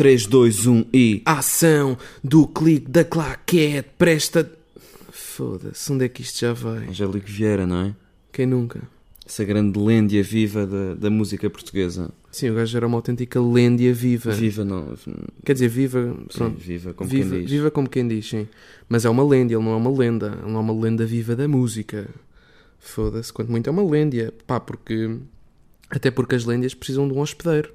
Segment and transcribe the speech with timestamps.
[0.00, 1.22] 3, 2, 1 e.
[1.26, 4.50] Ação do clique da claquete, presta.
[5.12, 6.88] Foda-se, onde é que isto já vai?
[6.88, 7.94] Angélico Vieira, não é?
[8.32, 8.80] Quem nunca?
[9.26, 12.10] Essa grande lêndia viva da, da música portuguesa.
[12.32, 14.32] Sim, o gajo era uma autêntica lêndia viva.
[14.32, 14.96] Viva, não.
[15.44, 16.16] Quer dizer, viva.
[16.30, 16.58] Sim, Pronto.
[16.58, 17.50] viva, como viva, quem diz.
[17.50, 18.48] viva como quem diz, sim.
[18.88, 20.38] Mas é uma lêndia, ele não é uma lenda.
[20.42, 22.08] Ele não é uma lenda viva da música.
[22.78, 24.32] Foda-se, quanto muito é uma lêndia.
[24.46, 25.18] Pá, porque.
[25.90, 27.70] Até porque as lêndias precisam de um hospedeiro.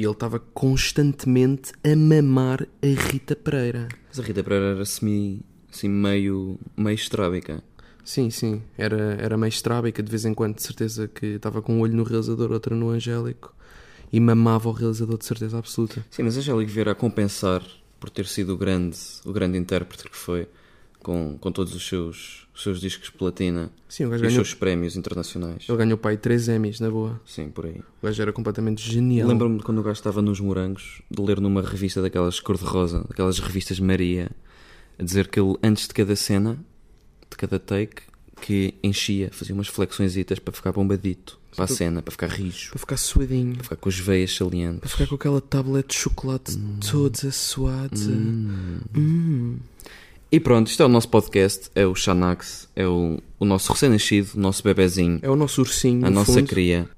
[0.00, 3.86] E ele estava constantemente a mamar a Rita Pereira.
[4.08, 5.42] Mas a Rita Pereira era semi.
[5.70, 6.58] assim, meio.
[6.74, 7.62] meio estrábica.
[8.02, 11.74] Sim, sim, era, era meio estrábica de vez em quando, de certeza que estava com
[11.74, 13.54] um olho no realizador, outro no Angélico.
[14.10, 16.02] E mamava o realizador de certeza absoluta.
[16.10, 17.62] Sim, mas Angélico Vieira a compensar
[18.00, 20.48] por ter sido o grande, o grande intérprete que foi,
[21.02, 24.44] com, com todos os seus, os seus discos de platina Sim, e gajo os ganhou,
[24.44, 25.64] seus prémios internacionais.
[25.68, 27.20] ele ganhou pai 3 Emmys, na boa.
[27.26, 27.80] Sim, por aí.
[28.02, 29.28] O gajo era completamente genial.
[29.28, 33.38] Lembro-me de quando o gajo estava nos morangos, de ler numa revista daquelas cor-de-rosa, daquelas
[33.38, 34.30] revistas Maria,
[34.98, 36.58] a dizer que ele, antes de cada cena,
[37.30, 38.02] de cada take,
[38.40, 42.78] que enchia, fazia umas flexõezitas para ficar bombadito, para a cena, para ficar rijo, Para
[42.78, 43.54] ficar suadinho.
[43.54, 44.80] para ficar com as veias salientes.
[44.80, 46.56] Para ficar com aquela tablet de chocolate
[46.90, 47.90] toda suada.
[48.96, 49.58] Hum.
[50.32, 54.30] E pronto, isto é o nosso podcast, é o Xanax, é o, o nosso recém-nascido,
[54.36, 56.06] o nosso bebezinho, É o nosso ursinho.
[56.06, 56.46] a no nossa fundo.
[56.46, 56.88] cria.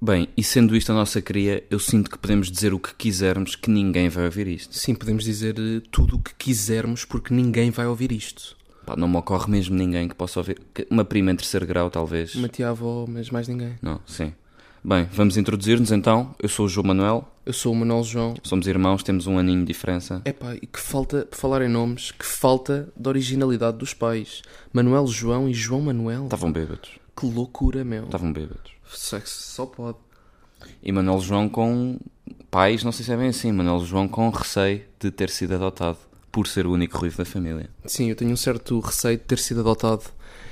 [0.00, 3.54] Bem, e sendo isto a nossa cria, eu sinto que podemos dizer o que quisermos,
[3.56, 4.76] que ninguém vai ouvir isto.
[4.76, 8.56] Sim, podemos dizer eh, tudo o que quisermos porque ninguém vai ouvir isto.
[8.84, 10.60] Pá, não me ocorre mesmo ninguém que possa ouvir.
[10.74, 12.34] que- Uma prima em terceiro grau, talvez.
[12.34, 13.74] Uma tia-avó, mas mais ninguém.
[13.80, 14.32] Não, sim.
[14.84, 16.34] Bem, vamos introduzir-nos então.
[16.42, 18.34] Eu sou o João Manuel, Eu sou o Manuel João.
[18.42, 20.20] somos irmãos, temos um aninho de diferença.
[20.24, 24.42] Epá, e que falta, por falar em nomes, que falta de originalidade dos pais.
[24.72, 26.24] Manuel João e João Manuel.
[26.24, 26.90] Estavam bêbados.
[27.16, 28.04] Que loucura, meu.
[28.06, 28.72] Estavam bêbados.
[28.92, 29.98] Sexo só pode.
[30.82, 31.98] E Manuel João com
[32.50, 35.98] pais, não sei se é bem assim, Manuel João com receio de ter sido adotado
[36.32, 37.70] por ser o único ruivo da família.
[37.84, 40.02] Sim, eu tenho um certo receio de ter sido adotado.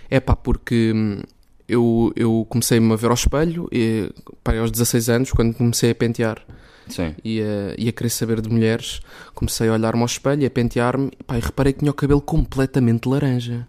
[0.09, 1.23] É pá, porque hum,
[1.71, 4.11] eu, eu comecei-me a ver ao espelho e,
[4.43, 6.45] pá, aos 16 anos, quando comecei a pentear
[6.89, 7.15] Sim.
[7.25, 9.01] e a, e a querer saber de mulheres,
[9.35, 12.21] comecei a olhar-me ao espelho e a pentear-me pá, e reparei que tinha o cabelo
[12.21, 13.67] completamente laranja.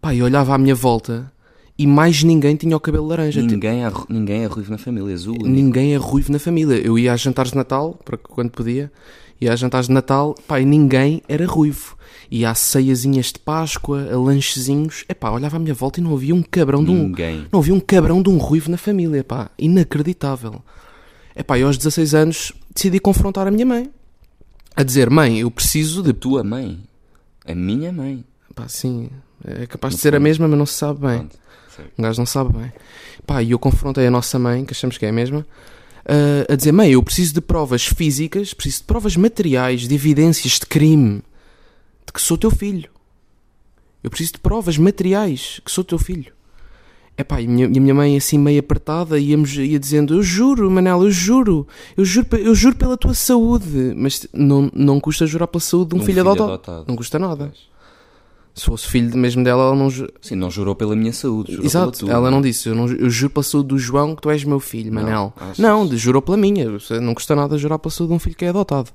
[0.00, 1.30] Pá, e olhava à minha volta
[1.76, 3.40] e mais ninguém tinha o cabelo laranja.
[3.40, 5.38] Ninguém é, ninguém é ruivo na família, azul.
[5.42, 6.76] Ninguém é ruivo na família.
[6.76, 8.92] Eu ia a jantares de Natal, para quando podia,
[9.40, 11.96] ia a jantares de Natal, pá, e ninguém era ruivo.
[12.30, 16.14] Ia a ceiazinhas de Páscoa, a lanchezinhos, é pá, olhava à minha volta e não
[16.14, 17.04] havia um cabrão de um.
[17.08, 17.46] Ninguém.
[17.52, 20.62] Não havia um cabrão de um ruivo na família, pá, inacreditável.
[21.34, 23.90] É pá, e aos 16 anos decidi confrontar a minha mãe.
[24.76, 26.12] A dizer, mãe, eu preciso de.
[26.12, 26.78] Tua mãe.
[27.46, 28.24] A minha mãe.
[28.54, 29.08] Pá, sim,
[29.44, 30.22] é capaz No de ser a fundo.
[30.22, 31.18] mesma, mas não se sabe bem.
[31.18, 31.38] Pronto.
[31.98, 32.72] Um gajo não sabe bem.
[33.26, 35.46] Pá, e eu confrontei a nossa mãe, que achamos que é a mesma,
[36.06, 40.54] ah, a dizer: Mãe, eu preciso de provas físicas, preciso de provas materiais, de evidências
[40.54, 41.22] de crime,
[42.06, 42.90] de que sou teu filho.
[44.02, 46.32] Eu preciso de provas materiais que sou teu filho.
[47.18, 50.70] É e, minha- e a minha mãe assim meio apertada íamos, ia dizendo: Eu juro,
[50.70, 53.92] Manel, eu juro, eu juro, eu juro pela tua saúde.
[53.94, 56.52] Mas não, não custa jurar pela saúde de um, um filho, filho adotado.
[56.52, 56.84] adotado.
[56.88, 57.52] Não custa nada.
[58.54, 59.88] Se fosse filho mesmo dela, ela não.
[59.88, 61.52] ju- Sim, não jurou pela minha saúde.
[61.52, 62.12] Jurou Exato, pela tua.
[62.12, 64.58] ela não disse, eu, não, eu juro pela saúde do João que tu és meu
[64.60, 65.32] filho, Não, Manel.
[65.58, 66.66] Não, de- jurou pela minha,
[67.00, 68.90] não custa nada jurar pela saúde de um filho que é adotado.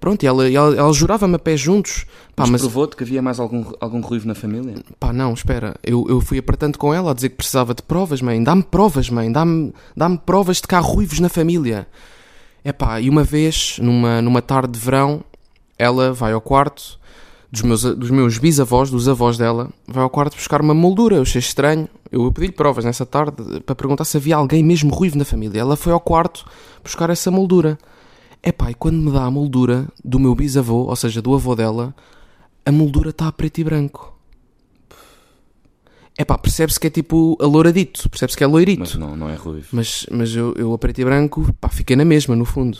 [0.00, 2.04] Pronto, e ela, ela, ela jurava-me a pé juntos.
[2.36, 4.74] Pá, Mas, mas, provou-te que havia mais algum, algum ruivo na família?
[5.00, 8.20] pá, não, espera, eu, eu fui apertando com ela a dizer que precisava de provas,
[8.20, 8.42] mãe.
[8.42, 11.86] Dá-me provas, mãe, dá-me dá provas de que há ruivos na família.
[12.62, 15.22] É pá, e uma vez, numa, numa tarde de verão,
[15.78, 16.98] ela vai ao quarto
[17.54, 21.16] dos meus, dos meus bisavós, dos avós dela, vai ao quarto buscar uma moldura.
[21.16, 21.88] Eu achei estranho.
[22.10, 25.60] Eu pedi-lhe provas nessa tarde para perguntar se havia alguém mesmo ruivo na família.
[25.60, 26.44] Ela foi ao quarto
[26.82, 27.78] buscar essa moldura.
[28.42, 31.94] É e quando me dá a moldura do meu bisavô, ou seja, do avô dela,
[32.66, 34.12] a moldura está a preto e branco.
[36.16, 38.80] É pá, percebe-se que é tipo alouradito, percebe-se que é loirito.
[38.80, 39.68] Mas não, não é ruivo.
[39.72, 42.78] Mas, mas eu, eu a preto e branco, pá, fiquei na mesma, no fundo.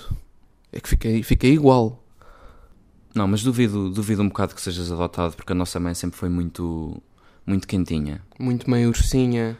[0.70, 2.03] É que fiquei, fiquei igual.
[3.14, 6.28] Não, mas duvido, duvido um bocado que sejas adotado, porque a nossa mãe sempre foi
[6.28, 7.00] muito,
[7.46, 8.20] muito quentinha.
[8.38, 9.56] Muito meio ursinha.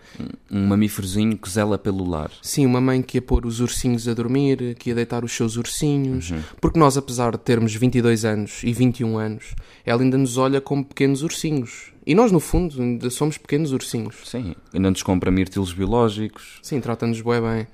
[0.51, 2.33] Um mamíferozinho que zela pelo lar.
[2.43, 5.57] Sim, uma mãe que ia pôr os ursinhos a dormir, que ia deitar os seus
[5.57, 6.31] ursinhos.
[6.31, 6.43] Uhum.
[6.61, 9.55] Porque nós, apesar de termos 22 anos e 21 anos,
[9.87, 11.93] ela ainda nos olha como pequenos ursinhos.
[12.05, 14.17] E nós, no fundo, ainda somos pequenos ursinhos.
[14.25, 16.59] Sim, ainda nos compra mirtilos biológicos.
[16.61, 17.67] Sim, trata-nos bem.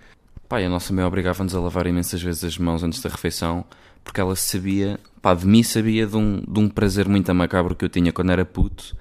[0.53, 3.65] E a nossa mãe obrigava-nos a lavar imensas vezes as mãos antes da refeição,
[4.11, 7.85] porque ela sabia, pá, de mim sabia de um, de um prazer muito macabro que
[7.85, 8.97] eu tinha quando era puto,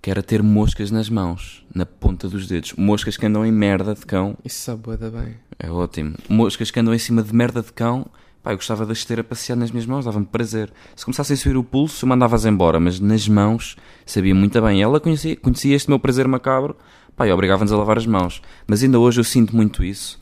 [0.00, 2.72] que era ter moscas nas mãos, na ponta dos dedos.
[2.72, 5.34] Moscas que andam em merda de cão, Isso sabe bué da bem.
[5.58, 6.14] é ótimo.
[6.30, 8.06] Moscas que andam em cima de merda de cão,
[8.42, 10.72] Pá, eu gostava de as ter a passear nas minhas mãos, dava-me prazer.
[10.96, 14.80] Se começasse a subir o pulso, eu mandava-as embora, mas nas mãos sabia muito bem.
[14.80, 16.74] Ela conhecia, conhecia este meu prazer macabro,
[17.14, 18.40] pá, e obrigava-nos a lavar as mãos.
[18.66, 20.18] Mas ainda hoje eu sinto muito isso,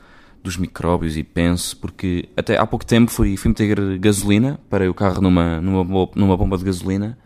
[0.46, 4.94] dos micróbios, e penso, porque até há pouco tempo fui, fui meter gasolina, para o
[4.94, 7.18] carro numa, numa, numa bomba de gasolina,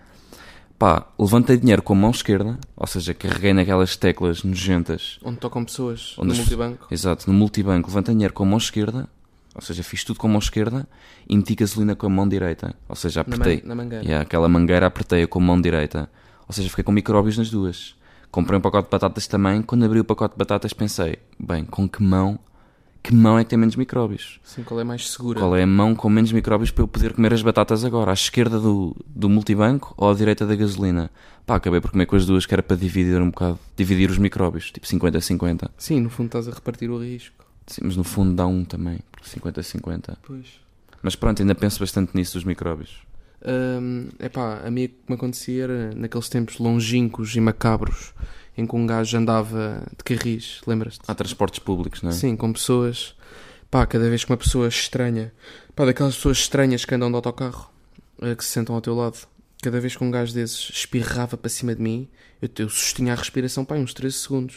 [0.78, 5.64] pá, levantei dinheiro com a mão esquerda, ou seja, carreguei naquelas teclas nojentas Onde tocam
[5.64, 6.86] pessoas, Onde no as- multibanco.
[6.90, 9.08] Exato, no multibanco levantei dinheiro com a mão esquerda,
[9.54, 10.88] ou seja, fiz tudo com a mão esquerda
[11.28, 12.74] e meti gasolina com a mão direita.
[12.88, 13.56] Ou seja, Na, apertei.
[13.62, 14.04] man- na mangueira.
[14.04, 16.08] Yeah, aquela mangueira apertei-a com a mão direita.
[16.46, 17.94] Ou seja, fiquei com micróbios nas duas.
[18.30, 19.60] Comprei um pacote de batatas também.
[19.60, 22.38] Quando abri o pacote de batatas pensei, bem, com que mão,
[23.02, 24.40] que mão é que tem menos micróbios?
[24.44, 25.40] Sim, qual é mais segura?
[25.40, 28.10] Qual é a mão com menos micróbios para eu poder comer as batatas agora?
[28.10, 31.10] À esquerda do, do multibanco ou à direita da gasolina?
[31.46, 34.18] Pá, acabei por comer com as duas que era para dividir um bocado, dividir os
[34.18, 35.70] micróbios, tipo 50-50.
[35.76, 37.44] Sim, no fundo estás a repartir o risco.
[37.66, 40.16] Sim, mas no fundo dá um também, 50-50.
[40.22, 40.60] Pois.
[41.02, 42.98] Mas pronto, ainda penso bastante nisso dos micróbios.
[44.18, 48.12] é pá, a mim o que me acontecia era naqueles tempos longínquos e macabros
[48.60, 51.00] em que um gajo andava de carris, lembras-te?
[51.08, 52.12] Há transportes públicos, não é?
[52.12, 53.14] Sim, com pessoas.
[53.70, 55.32] Pá, cada vez que uma pessoa estranha.
[55.74, 57.70] Pá, daquelas pessoas estranhas que andam de autocarro,
[58.22, 59.16] eh, que se sentam ao teu lado.
[59.62, 62.08] Cada vez que um gajo desses espirrava para cima de mim,
[62.40, 64.56] eu, eu sustinha a respiração, pá, uns 13 segundos.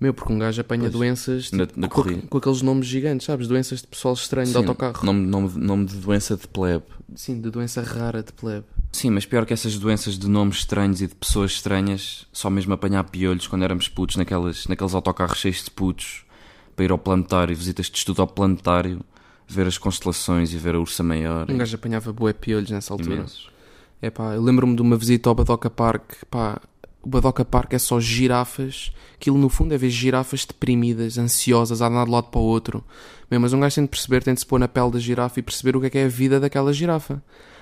[0.00, 0.92] Meu, porque um gajo apanha Pois.
[0.92, 2.22] doenças Na- tipo, na com, corrida.
[2.28, 3.46] com aqueles nomes gigantes, sabes?
[3.46, 5.04] Doenças de pessoal estranho de Sim, autocarro.
[5.06, 6.84] Nome, nome, nome de doença de plebe.
[7.14, 8.66] Sim, de doença rara de plebe.
[8.94, 12.72] Sim, mas pior que essas doenças de nomes estranhos e de pessoas estranhas, só mesmo
[12.74, 16.24] apanhar piolhos quando éramos putos, naquelas, naqueles autocarros cheios de putos,
[16.76, 19.00] para ir ao planetário, visitas de estudo ao planetário,
[19.48, 21.50] ver as constelações e ver a ursa maior.
[21.50, 23.16] Um gajo apanhava bué piolhos nessa altura.
[23.16, 23.50] imensos.
[24.00, 26.12] É pá, eu lembro-me de uma visita ao Badoca Park.
[26.30, 26.62] Pá,
[27.02, 28.92] o Badoca Park é só girafas.
[29.16, 32.84] Aquilo no fundo é ver girafas deprimidas, ansiosas, a andar de lado para o outro.
[33.28, 35.42] Mas um gajo tem de perceber, tem de se pôr na pele da girafa e
[35.42, 37.20] perceber o que é que é a vida daquela girafa.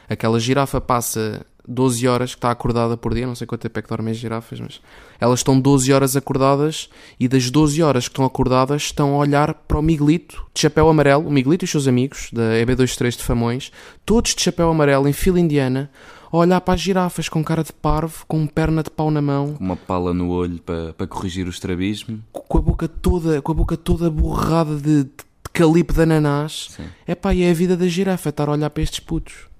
[0.08, 3.82] Aquela girafa passa 12 horas que está acordada por dia, não sei quanto tempo é
[3.82, 4.81] que dormem as girafas, mas
[5.20, 6.88] elas estão 12 horas acordadas
[7.19, 10.88] e das 12 horas que estão acordadas estão a olhar para o Miguelito de chapéu
[10.88, 13.70] amarelo, o Miguelito e os seus amigos da EB23 de Famões,
[14.04, 15.90] todos de chapéu amarelo em fila indiana,
[16.31, 19.56] a olhar para as girafas com cara de parvo, com perna de pau na mão,
[19.60, 22.20] uma pala no olho para, para corrigir o estrabismo.
[22.32, 25.10] com a boca toda, com a boca toda borrada de, de
[25.52, 26.76] calipo de ananás.
[27.06, 29.51] É pá, e é a vida da girafa estar a olhar para estes putos.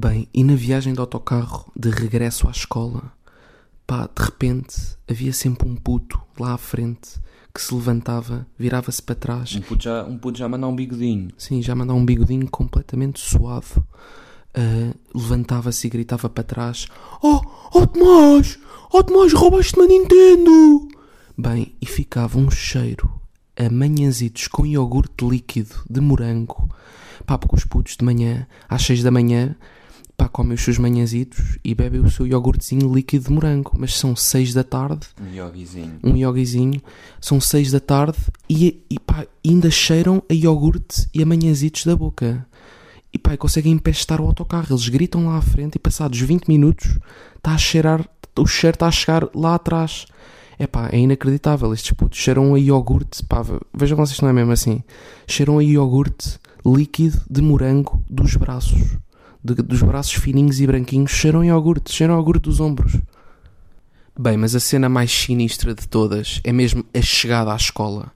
[0.00, 3.12] Bem, e na viagem de autocarro, de regresso à escola,
[3.86, 4.76] pá, de repente
[5.10, 7.18] havia sempre um puto lá à frente
[7.52, 11.30] que se levantava, virava-se para trás, Um puto já, um puto já manda um bigodinho.
[11.36, 13.82] sim, já mandava um bigodinho completamente suave,
[14.54, 16.86] Ah, levantava-se e gritava para trás:
[17.22, 17.40] Oh,
[17.74, 18.58] oh Tomás,
[18.92, 20.88] oh Tomás, roubaste-me a Nintendo!
[21.36, 23.10] Bem, e ficava um cheiro
[23.56, 26.68] a manhãzitos com iogurte líquido de morango.
[27.26, 29.54] Pá, porque os putos de manhã, às 6 da manhã,
[30.18, 33.72] pá, comem os seus manhãzitos e bebem o seu iogurtezinho líquido de morango.
[33.78, 35.98] Mas são 6 da tarde, Um yogizinho.
[36.02, 36.82] um ioguizinho,
[37.20, 38.18] são 6 da tarde
[38.50, 42.44] e, e pá, ainda cheiram a iogurte e a manhãzitos da boca.
[43.12, 44.66] E pá, conseguem empestar o autocarro.
[44.70, 46.98] Eles gritam lá à frente e passados 20 minutos
[47.36, 48.04] está a cheirar,
[48.36, 50.04] o cheiro está a chegar lá atrás.
[50.58, 51.72] É pá, é inacreditável.
[51.72, 53.24] Estes putos cheiram a iogurte.
[53.24, 54.82] Pá, vejam vocês, não é mesmo assim?
[55.28, 58.98] Cheiram a iogurte líquido de morango dos braços.
[59.54, 61.10] De- dos braços fininhos e branquinhos.
[61.10, 61.92] Cheiram iogurte.
[61.92, 62.96] Cheiram iogurte dos ombros.
[64.18, 68.12] Bem, mas a cena mais sinistra de todas é mesmo a chegada à escola.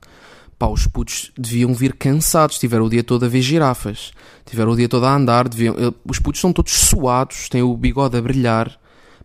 [0.58, 4.12] Pá, os putos deviam vir cansados, tiveram o dia todo a ver girafas,
[4.44, 7.76] tiveram o dia todo a andar, deviam, eh, os putos estão todos suados, têm o
[7.76, 8.78] bigode a brilhar.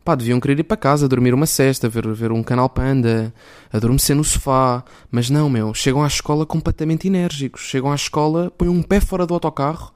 [0.04, 3.34] Pá, deviam querer ir para casa, dormir uma cesta, ver, ver um canal panda,
[3.74, 4.84] adormecer no sofá.
[5.12, 7.62] Mas não, meu, chegam à escola completamente enérgicos.
[7.64, 9.92] Chegam à escola, põem um pé fora do autocarro.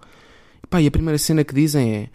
[0.64, 2.10] E, pá, e a primeira cena que dizem é: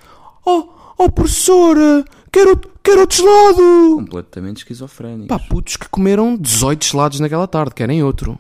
[0.44, 3.96] Oh, oh professora, quero, quero outro gelado!
[3.96, 5.28] Completamente esquizofrénicos.
[5.28, 8.38] Pá, putos que comeram 18 gelados naquela tarde, querem outro.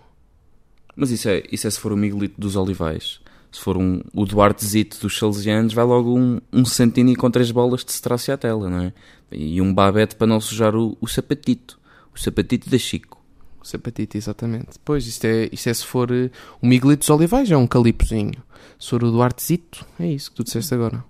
[0.96, 3.20] Mas isso é, isso é se for o Miguelito dos Olivais.
[3.52, 7.84] Se for um, o Duartezito dos Salesianos, vai logo um, um Santini com três bolas
[7.84, 8.92] de tela, não é?
[9.30, 11.78] E um babete para não sujar o, o sapatito.
[12.14, 13.25] O sapatito da Chico.
[13.66, 14.78] O sapatito, exatamente.
[14.84, 16.30] Pois, isto é, isto é se for eh,
[16.62, 18.40] o Miguelito dos Olivais, é um calipozinho.
[18.78, 21.04] Se for o Duartezito, é isso que tu disseste agora.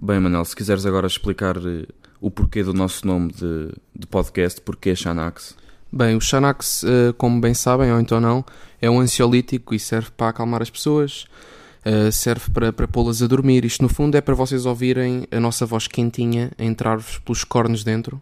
[0.00, 1.86] Bem, Manel, se quiseres agora explicar eh,
[2.18, 5.54] o porquê do nosso nome de, de podcast, porquê Xanax.
[5.92, 8.42] Bem, o Xanax, eh, como bem sabem, ou então não,
[8.80, 11.26] é um ansiolítico e serve para acalmar as pessoas,
[12.10, 13.66] serve para, para pô-las a dormir.
[13.66, 18.20] Isto, no fundo, é para vocês ouvirem a nossa voz quentinha entrar-vos pelos cornos dentro.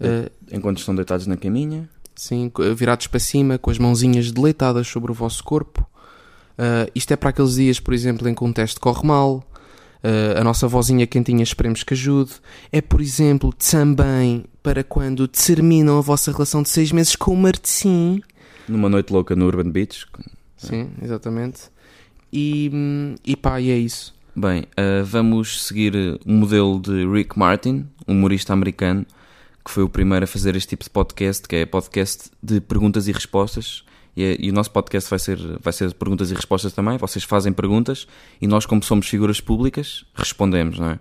[0.00, 5.12] Eh, Enquanto estão deitados na caminha, Sim, virados para cima, com as mãozinhas deleitadas sobre
[5.12, 5.88] o vosso corpo.
[6.58, 9.36] Uh, isto é para aqueles dias, por exemplo, em que um teste corre mal.
[10.02, 12.32] Uh, a nossa vozinha quentinha esperemos que ajude.
[12.72, 17.36] É, por exemplo, também para quando terminam a vossa relação de seis meses com o
[17.36, 18.20] Martim.
[18.66, 20.04] Numa noite louca no Urban Beach.
[20.56, 21.70] Sim, exatamente.
[22.32, 24.12] E, e pá, e é isso.
[24.34, 25.94] Bem, uh, vamos seguir
[26.26, 29.06] o modelo de Rick Martin, um humorista americano,
[29.68, 33.06] que foi o primeiro a fazer este tipo de podcast, que é podcast de perguntas
[33.06, 33.84] e respostas.
[34.16, 36.96] E, é- e o nosso podcast vai ser, vai ser de perguntas e respostas também.
[36.96, 38.06] Vocês fazem perguntas
[38.40, 40.98] e nós, como somos figuras públicas, respondemos, não é?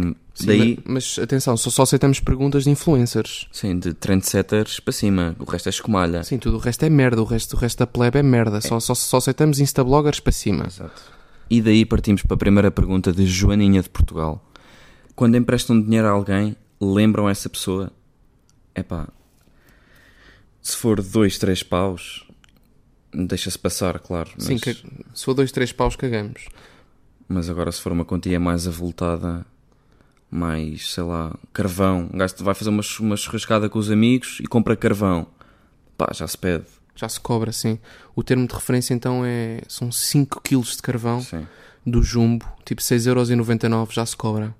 [0.00, 3.46] Um, Sim, daí, mas, mas atenção, só, só aceitamos perguntas de influencers.
[3.52, 6.24] sim, de trendsetters para cima, o resto é escumalha.
[6.24, 8.62] Sim, tudo o resto é merda, o resto, o resto da plebe é merda.
[8.62, 10.64] Só, só, só aceitamos instabloggers para cima.
[10.66, 11.02] Exato.
[11.50, 14.42] E daí partimos para a primeira pergunta de Joaninha de Portugal.
[15.14, 17.92] Quando emprestam dinheiro a alguém, lembram essa pessoa?
[18.74, 19.08] Epá,
[20.62, 22.26] se for dois, três paus,
[23.12, 24.30] deixa-se passar, claro.
[24.36, 24.74] Mas, Sim, que,
[25.14, 26.46] se for dois, três paus, cagamos.
[27.28, 29.44] mas agora se for uma quantia mais avultada,
[30.30, 34.46] mais, sei lá, carvão, um gajo vai fazer uma, uma churrascada com os amigos e
[34.46, 35.26] compra carvão.
[35.96, 36.64] Pá, já se pede.
[36.94, 37.78] Já se cobra, sim.
[38.14, 39.60] O termo de referência então é.
[39.68, 41.46] São 5 kg de carvão Sim,
[41.86, 44.54] do jumbo, tipo 6,99€ já se cobra.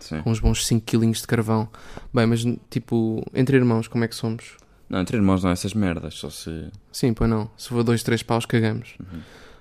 [0.00, 0.20] Sim.
[0.22, 1.68] Com uns bons 5 kg de carvão.
[2.12, 4.56] Bem, mas tipo, entre irmãos, como é que somos?
[4.88, 6.68] Não, entre irmãos não é essas merdas, só se...
[6.90, 7.50] Sim, pois não.
[7.56, 8.96] Se for dois, três paus, cagamos.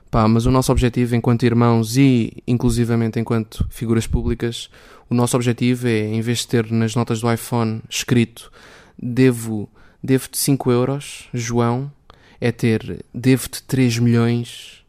[0.10, 4.70] Pá, mas o nosso objetivo enquanto irmãos e inclusivamente enquanto figuras públicas,
[5.10, 8.50] o nosso objetivo é, em vez de ter nas notas do iPhone escrito
[8.98, 9.70] devo,
[10.02, 11.92] devo-te 5 euros, João,
[12.40, 14.86] é ter devo-te 3 milhões,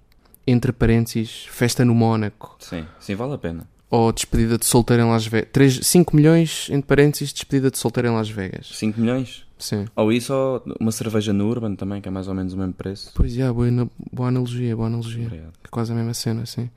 [0.46, 2.56] entre parênteses, festa no Mónaco.
[2.60, 3.68] Sim, sim, vale a pena.
[3.90, 5.80] Ou despedida de solteiro em Las Vegas.
[5.82, 8.70] 5 milhões, entre parênteses, despedida de solteiro em Las Vegas.
[8.74, 9.46] 5 milhões?
[9.58, 9.86] Sim.
[9.96, 12.74] Ou isso, ou uma cerveja no Urban também, que é mais ou menos o mesmo
[12.74, 13.10] preço.
[13.14, 15.26] Pois é, boa, boa analogia, boa analogia.
[15.26, 15.52] Obrigado.
[15.64, 16.70] É quase a mesma cena, assim.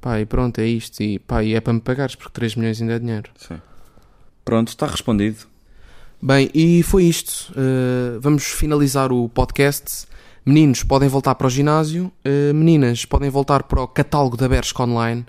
[0.00, 1.00] Pá, e pronto, é isto.
[1.02, 3.30] E pá, e é para me pagares, porque 3 milhões ainda é dinheiro.
[3.36, 3.60] Sim.
[4.44, 5.38] Pronto, está respondido.
[6.20, 7.52] Bem, e foi isto.
[7.52, 10.06] Uh, vamos finalizar o podcast.
[10.44, 12.10] Meninos, podem voltar para o ginásio.
[12.24, 15.26] Uh, meninas, podem voltar para o catálogo da Bershka Online.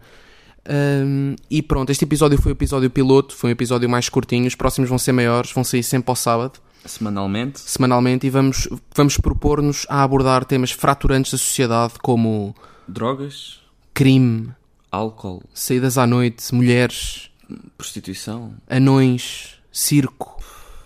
[0.69, 3.35] Um, e pronto, este episódio foi o episódio piloto.
[3.35, 4.47] Foi um episódio mais curtinho.
[4.47, 6.59] Os próximos vão ser maiores, vão sair sempre ao sábado.
[6.85, 7.59] Semanalmente.
[7.59, 12.55] semanalmente e vamos, vamos propor-nos a abordar temas fraturantes da sociedade como
[12.87, 13.59] Drogas,
[13.93, 14.53] crime,
[14.89, 17.29] álcool, saídas à noite, mulheres,
[17.77, 18.53] prostituição.
[18.69, 20.41] anões, circo,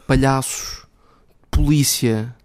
[0.08, 0.86] palhaços,
[1.52, 2.36] polícia.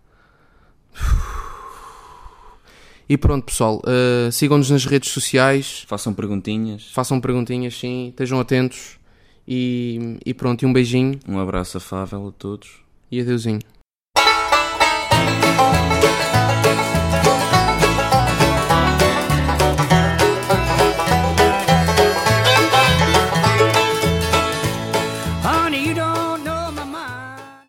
[3.09, 6.91] E pronto, pessoal, uh, sigam-nos nas redes sociais, Façam perguntinhas.
[6.93, 8.99] façam perguntinhas, sim, estejam atentos
[9.47, 12.69] e, e pronto, e um beijinho Um abraço afável a todos.
[13.11, 13.61] e adeusinho.